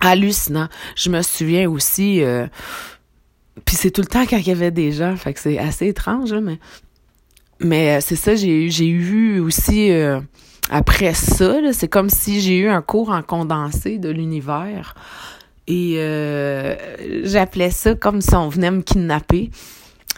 Hallucinant. 0.00 0.68
Je 0.96 1.08
me 1.08 1.22
souviens 1.22 1.68
aussi 1.68 2.22
euh, 2.22 2.46
puis 3.64 3.74
c'est 3.74 3.90
tout 3.90 4.02
le 4.02 4.06
temps 4.06 4.26
quand 4.26 4.36
il 4.36 4.48
y 4.48 4.52
avait 4.52 4.70
des 4.70 4.92
gens 4.92 5.16
fait 5.16 5.32
que 5.32 5.40
c'est 5.40 5.58
assez 5.58 5.88
étrange 5.88 6.32
mais 6.32 6.58
mais 7.58 7.96
euh, 7.96 8.00
c'est 8.00 8.14
ça 8.14 8.36
j'ai 8.36 8.70
j'ai 8.70 8.86
eu 8.86 9.40
aussi 9.40 9.90
après 10.70 11.14
ça, 11.14 11.54
c'est 11.72 11.88
comme 11.88 12.10
si 12.10 12.40
j'ai 12.40 12.58
eu 12.58 12.68
un 12.68 12.82
cours 12.82 13.10
en 13.10 13.22
condensé 13.22 13.98
de 13.98 14.10
l'univers. 14.10 14.94
Et 15.66 15.96
euh, 15.98 16.76
j'appelais 17.24 17.70
ça 17.70 17.94
comme 17.94 18.20
si 18.20 18.34
on 18.34 18.48
venait 18.48 18.70
me 18.70 18.82
kidnapper. 18.82 19.50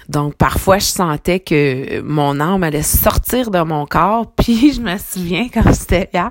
Donc 0.09 0.35
parfois 0.35 0.78
je 0.78 0.87
sentais 0.87 1.38
que 1.38 2.00
mon 2.00 2.40
âme 2.40 2.64
allait 2.64 2.83
sortir 2.83 3.52
de 3.52 3.61
mon 3.61 3.87
corps, 3.87 4.26
puis 4.37 4.73
je 4.73 4.80
me 4.80 4.97
souviens 4.99 5.47
quand 5.52 5.73
c'était 5.73 6.11
hier, 6.12 6.30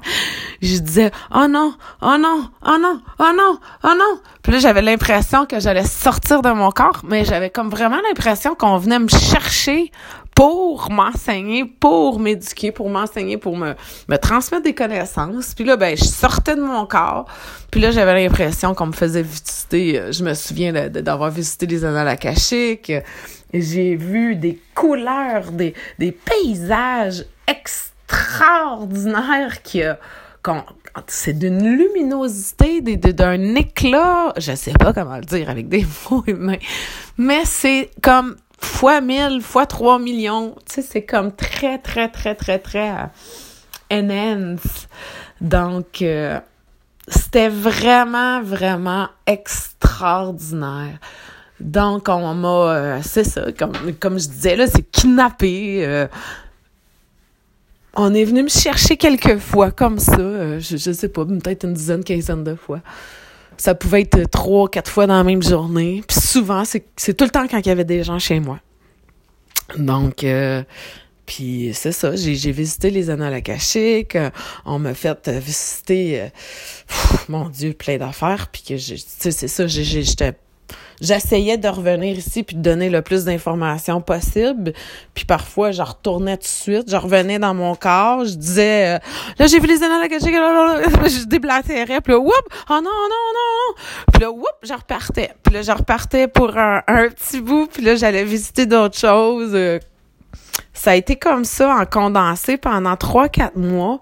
je 0.61 0.79
disais 0.79 1.11
"Oh 1.33 1.47
non, 1.49 1.73
oh 2.01 2.17
non, 2.19 2.49
oh 2.65 2.77
non, 2.77 3.01
oh 3.19 3.31
non, 3.33 3.57
oh 3.85 3.93
non." 3.97 4.19
Puis 4.43 4.51
là 4.51 4.59
j'avais 4.59 4.81
l'impression 4.81 5.45
que 5.45 5.61
j'allais 5.61 5.85
sortir 5.85 6.41
de 6.41 6.49
mon 6.49 6.71
corps, 6.71 7.01
mais 7.07 7.23
j'avais 7.23 7.49
comme 7.49 7.69
vraiment 7.69 7.99
l'impression 8.09 8.53
qu'on 8.53 8.77
venait 8.77 8.99
me 8.99 9.07
chercher 9.07 9.91
pour 10.39 10.89
m'enseigner, 10.89 11.65
pour 11.65 12.17
m'éduquer, 12.17 12.71
pour 12.71 12.89
m'enseigner, 12.89 13.35
pour 13.35 13.57
me, 13.57 13.73
me 14.07 14.15
transmettre 14.15 14.63
des 14.63 14.73
connaissances. 14.73 15.53
Puis 15.53 15.65
là, 15.65 15.75
ben, 15.75 15.97
je 15.97 16.05
sortais 16.05 16.55
de 16.55 16.61
mon 16.61 16.85
corps. 16.85 17.25
Puis 17.69 17.81
là, 17.81 17.91
j'avais 17.91 18.23
l'impression 18.23 18.73
qu'on 18.73 18.85
me 18.85 18.93
faisait 18.93 19.21
visiter. 19.21 19.99
Euh, 19.99 20.13
je 20.13 20.23
me 20.23 20.33
souviens 20.33 20.71
d'avoir 20.71 21.29
visité 21.29 21.65
les 21.65 21.83
annales 21.83 22.07
akashiques. 22.07 22.93
J'ai 23.53 23.97
vu 23.97 24.37
des 24.37 24.57
couleurs, 24.73 25.51
des, 25.51 25.73
des 25.97 26.13
paysages 26.13 27.25
extraordinaires 27.45 29.61
qui 29.61 29.81
c'est 31.07 31.37
d'une 31.37 31.67
luminosité, 31.67 32.79
d'un 32.81 33.55
éclat, 33.55 34.33
je 34.37 34.55
sais 34.55 34.71
pas 34.71 34.93
comment 34.93 35.17
le 35.17 35.25
dire 35.25 35.49
avec 35.49 35.67
des 35.67 35.85
mots 36.09 36.23
humains, 36.27 36.59
mais 37.17 37.41
c'est 37.43 37.89
comme 38.01 38.37
fois 38.61 39.01
1000, 39.01 39.41
fois 39.41 39.65
3 39.65 39.99
millions. 39.99 40.55
Tu 40.65 40.75
sais, 40.75 40.81
c'est 40.81 41.03
comme 41.03 41.31
très, 41.35 41.77
très, 41.79 42.09
très, 42.09 42.35
très, 42.35 42.59
très 42.59 42.91
euh, 42.91 43.05
enhance. 43.91 44.87
Donc, 45.41 46.01
euh, 46.01 46.39
c'était 47.07 47.49
vraiment, 47.49 48.41
vraiment 48.41 49.07
extraordinaire. 49.25 50.99
Donc, 51.59 52.07
on 52.07 52.33
m'a, 52.33 52.47
euh, 52.47 52.99
c'est 53.03 53.23
ça, 53.23 53.51
comme, 53.51 53.73
comme 53.99 54.19
je 54.19 54.27
disais, 54.27 54.55
là, 54.55 54.67
c'est 54.67 54.89
kidnappé. 54.89 56.07
on 57.95 58.13
est 58.13 58.23
venu 58.23 58.43
me 58.43 58.49
chercher 58.49 58.95
quelques 58.95 59.39
fois 59.39 59.71
comme 59.71 59.99
ça, 59.99 60.59
je, 60.59 60.77
je 60.77 60.91
sais 60.91 61.09
pas, 61.09 61.25
peut-être 61.25 61.65
une 61.65 61.73
dizaine, 61.73 62.03
quinzaine 62.03 62.43
de 62.43 62.55
fois. 62.55 62.79
Ça 63.59 63.75
pouvait 63.75 64.01
être 64.01 64.23
trois, 64.31 64.69
quatre 64.69 64.89
fois 64.89 65.05
dans 65.05 65.17
la 65.17 65.23
même 65.23 65.43
journée. 65.43 66.01
Puis 66.07 66.19
souvent, 66.19 66.63
c'est 66.65 67.13
tout 67.13 67.25
le 67.25 67.29
temps 67.29 67.47
quand 67.47 67.59
il 67.59 67.67
y 67.67 67.71
avait 67.71 67.85
des 67.85 68.03
gens 68.03 68.17
chez 68.17 68.39
moi. 68.39 68.59
Donc, 69.77 70.23
euh, 70.23 70.63
puis 71.25 71.71
c'est 71.73 71.91
ça, 71.91 72.15
j'ai 72.15 72.51
visité 72.51 72.89
les 72.89 73.09
annales 73.09 73.33
akashiques, 73.35 74.17
on 74.65 74.79
m'a 74.79 74.95
fait 74.95 75.27
visiter, 75.27 76.21
euh, 76.21 76.27
mon 77.27 77.49
Dieu, 77.49 77.73
plein 77.73 77.97
d'affaires, 77.97 78.47
puis 78.51 78.63
que, 78.63 78.73
tu 78.73 78.97
sais, 78.97 79.31
c'est 79.31 79.47
ça, 79.47 79.67
j'étais 79.67 80.33
j'essayais 81.01 81.57
de 81.57 81.67
revenir 81.67 82.17
ici 82.17 82.43
puis 82.43 82.55
de 82.55 82.61
donner 82.61 82.89
le 82.89 83.01
plus 83.01 83.25
d'informations 83.25 84.01
possible. 84.01 84.73
Puis 85.13 85.25
parfois, 85.25 85.71
je 85.71 85.81
retournais 85.81 86.37
tout 86.37 86.43
de 86.43 86.47
suite, 86.47 86.89
je 86.89 86.95
revenais 86.95 87.39
dans 87.39 87.53
mon 87.53 87.75
corps, 87.75 88.25
je 88.25 88.35
disais 88.35 88.95
euh, 88.95 88.99
là 89.37 89.47
j'ai 89.47 89.59
vu 89.59 89.67
les 89.67 89.83
annales 89.83 90.07
je 90.09 91.25
déblatérais, 91.25 92.01
puis 92.01 92.13
là 92.13 92.19
whoop, 92.19 92.33
oh 92.69 92.73
non 92.73 92.81
non 92.81 93.29
non. 93.33 93.75
Puis 94.11 94.21
là 94.21 94.31
whoop, 94.31 94.45
je 94.63 94.73
repartais. 94.73 95.31
Puis 95.43 95.53
là 95.53 95.61
je 95.61 95.71
repartais 95.71 96.27
pour 96.27 96.57
un, 96.57 96.81
petit 97.09 97.41
bout, 97.41 97.67
puis 97.67 97.83
là 97.83 97.95
j'allais 97.95 98.23
visiter 98.23 98.65
d'autres 98.65 98.97
choses. 98.97 99.57
Ça 100.73 100.91
a 100.91 100.95
été 100.95 101.15
comme 101.17 101.45
ça 101.45 101.75
en 101.75 101.85
condensé 101.85 102.57
pendant 102.57 102.95
trois 102.95 103.27
quatre 103.29 103.57
mois. 103.57 103.99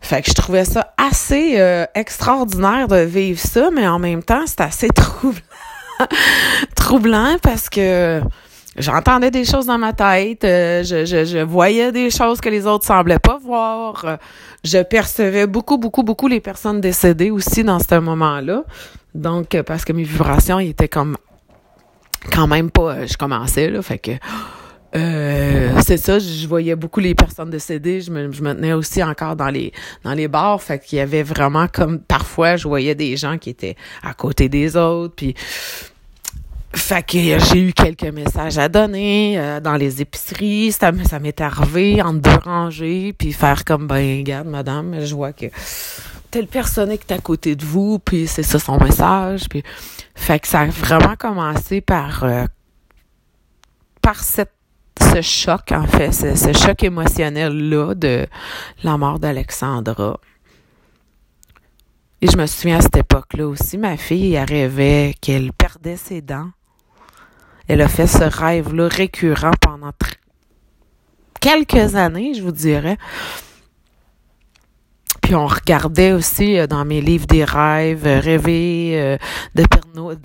Fait 0.00 0.22
que 0.22 0.28
je 0.28 0.34
trouvais 0.34 0.64
ça 0.64 0.94
assez 0.96 1.60
euh, 1.60 1.84
extraordinaire 1.94 2.88
de 2.88 2.98
vivre 2.98 3.40
ça, 3.40 3.70
mais 3.72 3.86
en 3.86 3.98
même 3.98 4.22
temps, 4.22 4.46
c'était 4.46 4.64
assez 4.64 4.88
troublant. 4.94 5.40
troublant 6.74 7.36
parce 7.42 7.68
que 7.68 8.20
j'entendais 8.76 9.30
des 9.30 9.44
choses 9.44 9.66
dans 9.66 9.78
ma 9.78 9.92
tête, 9.92 10.44
euh, 10.44 10.82
je, 10.82 11.04
je, 11.04 11.42
voyais 11.42 11.92
des 11.92 12.10
choses 12.10 12.40
que 12.40 12.48
les 12.48 12.66
autres 12.66 12.84
semblaient 12.84 13.18
pas 13.18 13.38
voir. 13.38 14.04
Euh, 14.04 14.16
je 14.64 14.82
percevais 14.82 15.46
beaucoup, 15.46 15.78
beaucoup, 15.78 16.02
beaucoup 16.02 16.28
les 16.28 16.40
personnes 16.40 16.80
décédées 16.80 17.30
aussi 17.30 17.64
dans 17.64 17.78
ce 17.78 17.98
moment-là. 17.98 18.64
Donc, 19.14 19.54
euh, 19.54 19.62
parce 19.62 19.84
que 19.84 19.92
mes 19.92 20.04
vibrations 20.04 20.58
étaient 20.58 20.88
comme 20.88 21.16
quand 22.32 22.46
même 22.46 22.70
pas. 22.70 23.06
Je 23.06 23.16
commençais, 23.16 23.70
là, 23.70 23.82
fait 23.82 23.98
que. 23.98 24.12
C'est 24.92 25.98
ça, 25.98 26.18
je 26.18 26.46
voyais 26.46 26.74
beaucoup 26.76 27.00
les 27.00 27.14
personnes 27.14 27.50
décédées, 27.50 28.00
je 28.00 28.10
me, 28.10 28.32
je 28.32 28.42
me 28.42 28.54
tenais 28.54 28.72
aussi 28.72 29.02
encore 29.02 29.36
dans 29.36 29.48
les 29.48 29.72
dans 30.02 30.14
les 30.14 30.28
bars, 30.28 30.62
fait 30.62 30.78
qu'il 30.78 30.98
y 30.98 31.00
avait 31.00 31.22
vraiment 31.22 31.66
comme 31.68 32.00
parfois 32.00 32.56
je 32.56 32.66
voyais 32.66 32.94
des 32.94 33.16
gens 33.16 33.38
qui 33.38 33.50
étaient 33.50 33.76
à 34.02 34.14
côté 34.14 34.48
des 34.48 34.76
autres, 34.76 35.14
puis 35.14 35.34
fait 36.74 37.02
que 37.02 37.18
j'ai 37.18 37.68
eu 37.68 37.72
quelques 37.72 38.12
messages 38.12 38.58
à 38.58 38.68
donner 38.68 39.38
euh, 39.38 39.60
dans 39.60 39.76
les 39.76 40.02
épiceries. 40.02 40.72
Ça, 40.72 40.92
ça 41.04 41.18
m'est 41.18 41.40
arrivé 41.40 42.02
en 42.02 42.12
deux 42.12 42.30
rangées, 42.44 43.14
puis 43.16 43.32
faire 43.32 43.64
comme, 43.64 43.86
ben, 43.86 44.18
regarde, 44.18 44.48
madame, 44.48 45.04
je 45.04 45.14
vois 45.14 45.32
que 45.32 45.46
telle 46.30 46.46
personne 46.46 46.90
est 46.90 47.10
à 47.10 47.18
côté 47.18 47.56
de 47.56 47.64
vous, 47.64 47.98
puis 47.98 48.26
c'est 48.26 48.42
ça 48.42 48.58
son 48.58 48.78
message. 48.78 49.48
Puis, 49.48 49.62
fait 50.14 50.38
que 50.40 50.48
ça 50.48 50.60
a 50.60 50.66
vraiment 50.66 51.16
commencé 51.16 51.80
par, 51.80 52.24
euh, 52.24 52.44
par 54.02 54.22
cette, 54.22 54.52
ce 55.02 55.22
choc, 55.22 55.72
en 55.72 55.86
fait, 55.86 56.12
ce, 56.12 56.34
ce 56.34 56.52
choc 56.52 56.82
émotionnel-là 56.82 57.94
de 57.94 58.26
la 58.82 58.96
mort 58.96 59.18
d'Alexandra. 59.18 60.18
Et 62.20 62.28
je 62.28 62.36
me 62.36 62.46
souviens 62.46 62.78
à 62.78 62.80
cette 62.80 62.96
époque-là 62.96 63.46
aussi, 63.46 63.78
ma 63.78 63.96
fille, 63.96 64.38
rêvait 64.38 65.14
qu'elle 65.20 65.52
perdait 65.52 65.96
ses 65.96 66.20
dents 66.20 66.50
elle 67.68 67.82
a 67.82 67.88
fait 67.88 68.06
ce 68.06 68.24
rêve-là 68.24 68.88
récurrent 68.88 69.52
pendant 69.60 69.92
quelques 71.38 71.94
années, 71.94 72.32
je 72.32 72.42
vous 72.42 72.50
dirais. 72.50 72.96
Puis 75.28 75.34
on 75.34 75.46
regardait 75.46 76.12
aussi 76.12 76.58
euh, 76.58 76.66
dans 76.66 76.86
mes 76.86 77.02
livres 77.02 77.26
des 77.26 77.44
rêves, 77.44 78.06
euh, 78.06 78.18
rêver 78.18 78.92
euh, 78.94 79.18
de 79.54 79.62
Pernod 79.66 80.22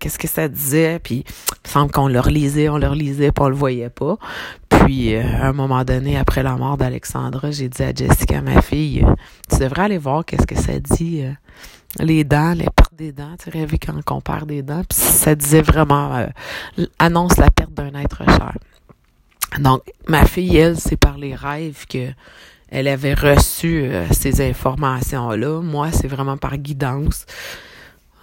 qu'est-ce 0.00 0.18
que 0.18 0.26
ça 0.26 0.48
disait. 0.48 0.98
Puis 1.00 1.22
il 1.62 1.70
semble 1.70 1.92
qu'on 1.92 2.08
le 2.08 2.18
relisait, 2.18 2.70
on 2.70 2.78
le 2.78 2.88
relisait, 2.88 3.30
puis 3.30 3.44
on 3.44 3.50
le 3.50 3.54
voyait 3.54 3.90
pas. 3.90 4.16
Puis 4.70 5.14
à 5.14 5.48
un 5.48 5.52
moment 5.52 5.84
donné, 5.84 6.16
après 6.16 6.42
la 6.42 6.56
mort 6.56 6.78
d'Alexandra, 6.78 7.50
j'ai 7.50 7.68
dit 7.68 7.82
à 7.82 7.92
Jessica, 7.92 8.40
ma 8.40 8.62
fille, 8.62 9.04
tu 9.50 9.58
devrais 9.58 9.82
aller 9.82 9.98
voir 9.98 10.24
qu'est-ce 10.24 10.46
que 10.46 10.56
ça 10.56 10.80
dit 10.80 11.22
les 11.98 12.24
dents, 12.24 12.54
les 12.54 12.70
pertes 12.74 12.94
des 12.94 13.12
dents, 13.12 13.36
tu 13.38 13.50
rêves 13.50 13.74
quand 13.78 14.16
on 14.16 14.22
perd 14.22 14.48
des 14.48 14.62
dents, 14.62 14.82
puis 14.88 14.96
ça 14.98 15.34
disait 15.34 15.60
vraiment 15.60 16.26
annonce 16.98 17.36
la 17.36 17.50
perte 17.50 17.74
d'un 17.74 17.92
être 18.00 18.24
cher. 18.24 18.56
Donc 19.58 19.82
ma 20.08 20.24
fille 20.24 20.56
elle, 20.56 20.78
c'est 20.78 20.96
par 20.96 21.18
les 21.18 21.34
rêves 21.34 21.84
que 21.86 22.08
elle 22.68 22.88
avait 22.88 23.14
reçu 23.14 23.82
euh, 23.84 24.06
ces 24.10 24.46
informations 24.46 25.30
là. 25.30 25.60
Moi, 25.60 25.90
c'est 25.92 26.08
vraiment 26.08 26.36
par 26.36 26.56
guidance. 26.58 27.26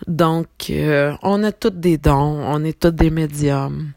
Donc 0.08 0.48
euh, 0.70 1.14
on 1.22 1.44
a 1.44 1.52
toutes 1.52 1.80
des 1.80 1.98
dons, 1.98 2.42
on 2.46 2.64
est 2.64 2.80
tous 2.80 2.92
des 2.92 3.10
médiums. 3.10 3.92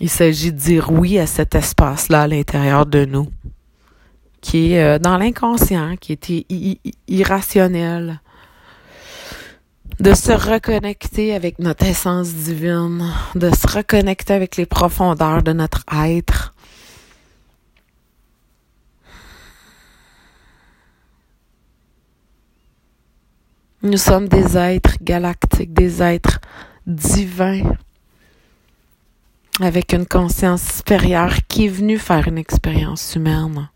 Il 0.00 0.10
s'agit 0.10 0.52
de 0.52 0.58
dire 0.58 0.90
oui 0.90 1.18
à 1.18 1.26
cet 1.26 1.54
espace-là 1.54 2.22
à 2.22 2.26
l'intérieur 2.26 2.86
de 2.86 3.04
nous, 3.04 3.28
qui 4.40 4.72
est 4.72 4.98
dans 4.98 5.16
l'inconscient, 5.16 5.96
qui 5.96 6.12
est 6.12 6.80
irrationnel, 7.06 8.20
de 10.00 10.14
se 10.14 10.32
reconnecter 10.32 11.34
avec 11.34 11.58
notre 11.58 11.86
essence 11.86 12.34
divine, 12.34 13.12
de 13.34 13.50
se 13.50 13.66
reconnecter 13.66 14.34
avec 14.34 14.56
les 14.56 14.66
profondeurs 14.66 15.42
de 15.42 15.52
notre 15.52 15.84
être. 15.92 16.53
Nous 23.84 23.98
sommes 23.98 24.28
des 24.28 24.56
êtres 24.56 24.96
galactiques, 25.02 25.74
des 25.74 26.02
êtres 26.02 26.40
divins, 26.86 27.76
avec 29.60 29.92
une 29.92 30.06
conscience 30.06 30.62
supérieure 30.76 31.34
qui 31.48 31.66
est 31.66 31.68
venue 31.68 31.98
faire 31.98 32.26
une 32.26 32.38
expérience 32.38 33.14
humaine. 33.14 33.68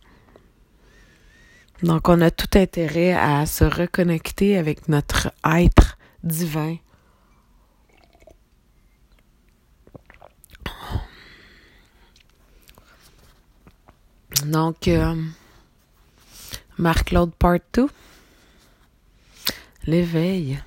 Donc, 1.83 2.09
on 2.09 2.23
a 2.23 2.31
tout 2.31 2.59
intérêt 2.59 3.13
à 3.13 3.45
se 3.45 3.65
reconnecter 3.65 4.57
avec 4.57 4.89
notre 4.89 5.31
être 5.45 5.99
divin. 6.25 6.77
Donc, 14.47 14.89
euh, 14.89 15.23
Marc-Claude 16.79 17.35
Part 17.35 17.59
2. 17.75 17.89
L'éveil. 19.89 20.63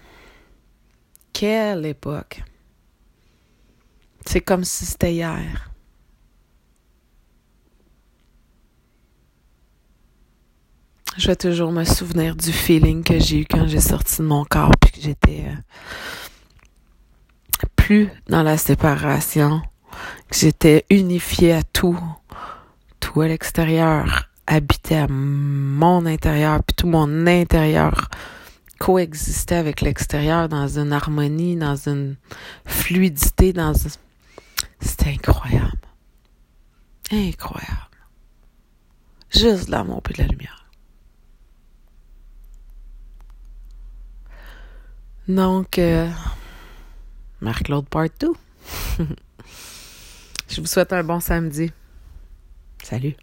Quelle 1.31 1.85
époque. 1.85 2.41
C'est 4.25 4.41
comme 4.41 4.63
si 4.63 4.83
c'était 4.83 5.13
hier. 5.13 5.69
Je 11.17 11.27
vais 11.27 11.35
toujours 11.35 11.71
me 11.71 11.83
souvenir 11.83 12.35
du 12.35 12.51
feeling 12.51 13.03
que 13.03 13.19
j'ai 13.19 13.41
eu 13.41 13.45
quand 13.45 13.67
j'ai 13.67 13.79
sorti 13.79 14.23
de 14.23 14.23
mon 14.23 14.43
corps 14.43 14.71
puis 14.81 14.89
que 14.89 15.01
j'étais 15.01 15.45
euh, 15.45 15.55
plus 17.75 18.09
dans 18.25 18.41
la 18.41 18.57
séparation, 18.57 19.61
que 20.31 20.35
j'étais 20.35 20.83
unifiée 20.89 21.53
à 21.53 21.61
tout, 21.61 21.99
tout 22.99 23.21
à 23.21 23.27
l'extérieur 23.27 24.31
habitait 24.47 24.95
à 24.95 25.07
mon 25.07 26.07
intérieur 26.07 26.63
puis 26.63 26.75
tout 26.75 26.87
mon 26.87 27.27
intérieur 27.27 28.09
coexistait 28.81 29.55
avec 29.55 29.81
l'extérieur 29.81 30.49
dans 30.49 30.79
une 30.79 30.91
harmonie, 30.91 31.55
dans 31.55 31.75
une 31.75 32.15
fluidité, 32.65 33.53
dans 33.53 33.73
c'était 34.79 35.09
incroyable. 35.11 35.77
Incroyable. 37.11 37.97
Juste 39.29 39.69
l'amour 39.69 40.01
et 40.09 40.13
de 40.13 40.17
la 40.23 40.27
lumière. 40.27 40.65
Donc, 45.27 45.77
euh, 45.77 46.09
Marc-Claude 47.39 47.87
Part 47.87 48.07
2. 48.19 48.31
Je 50.49 50.59
vous 50.59 50.65
souhaite 50.65 50.91
un 50.91 51.03
bon 51.03 51.19
samedi. 51.19 51.71
Salut. 52.83 53.15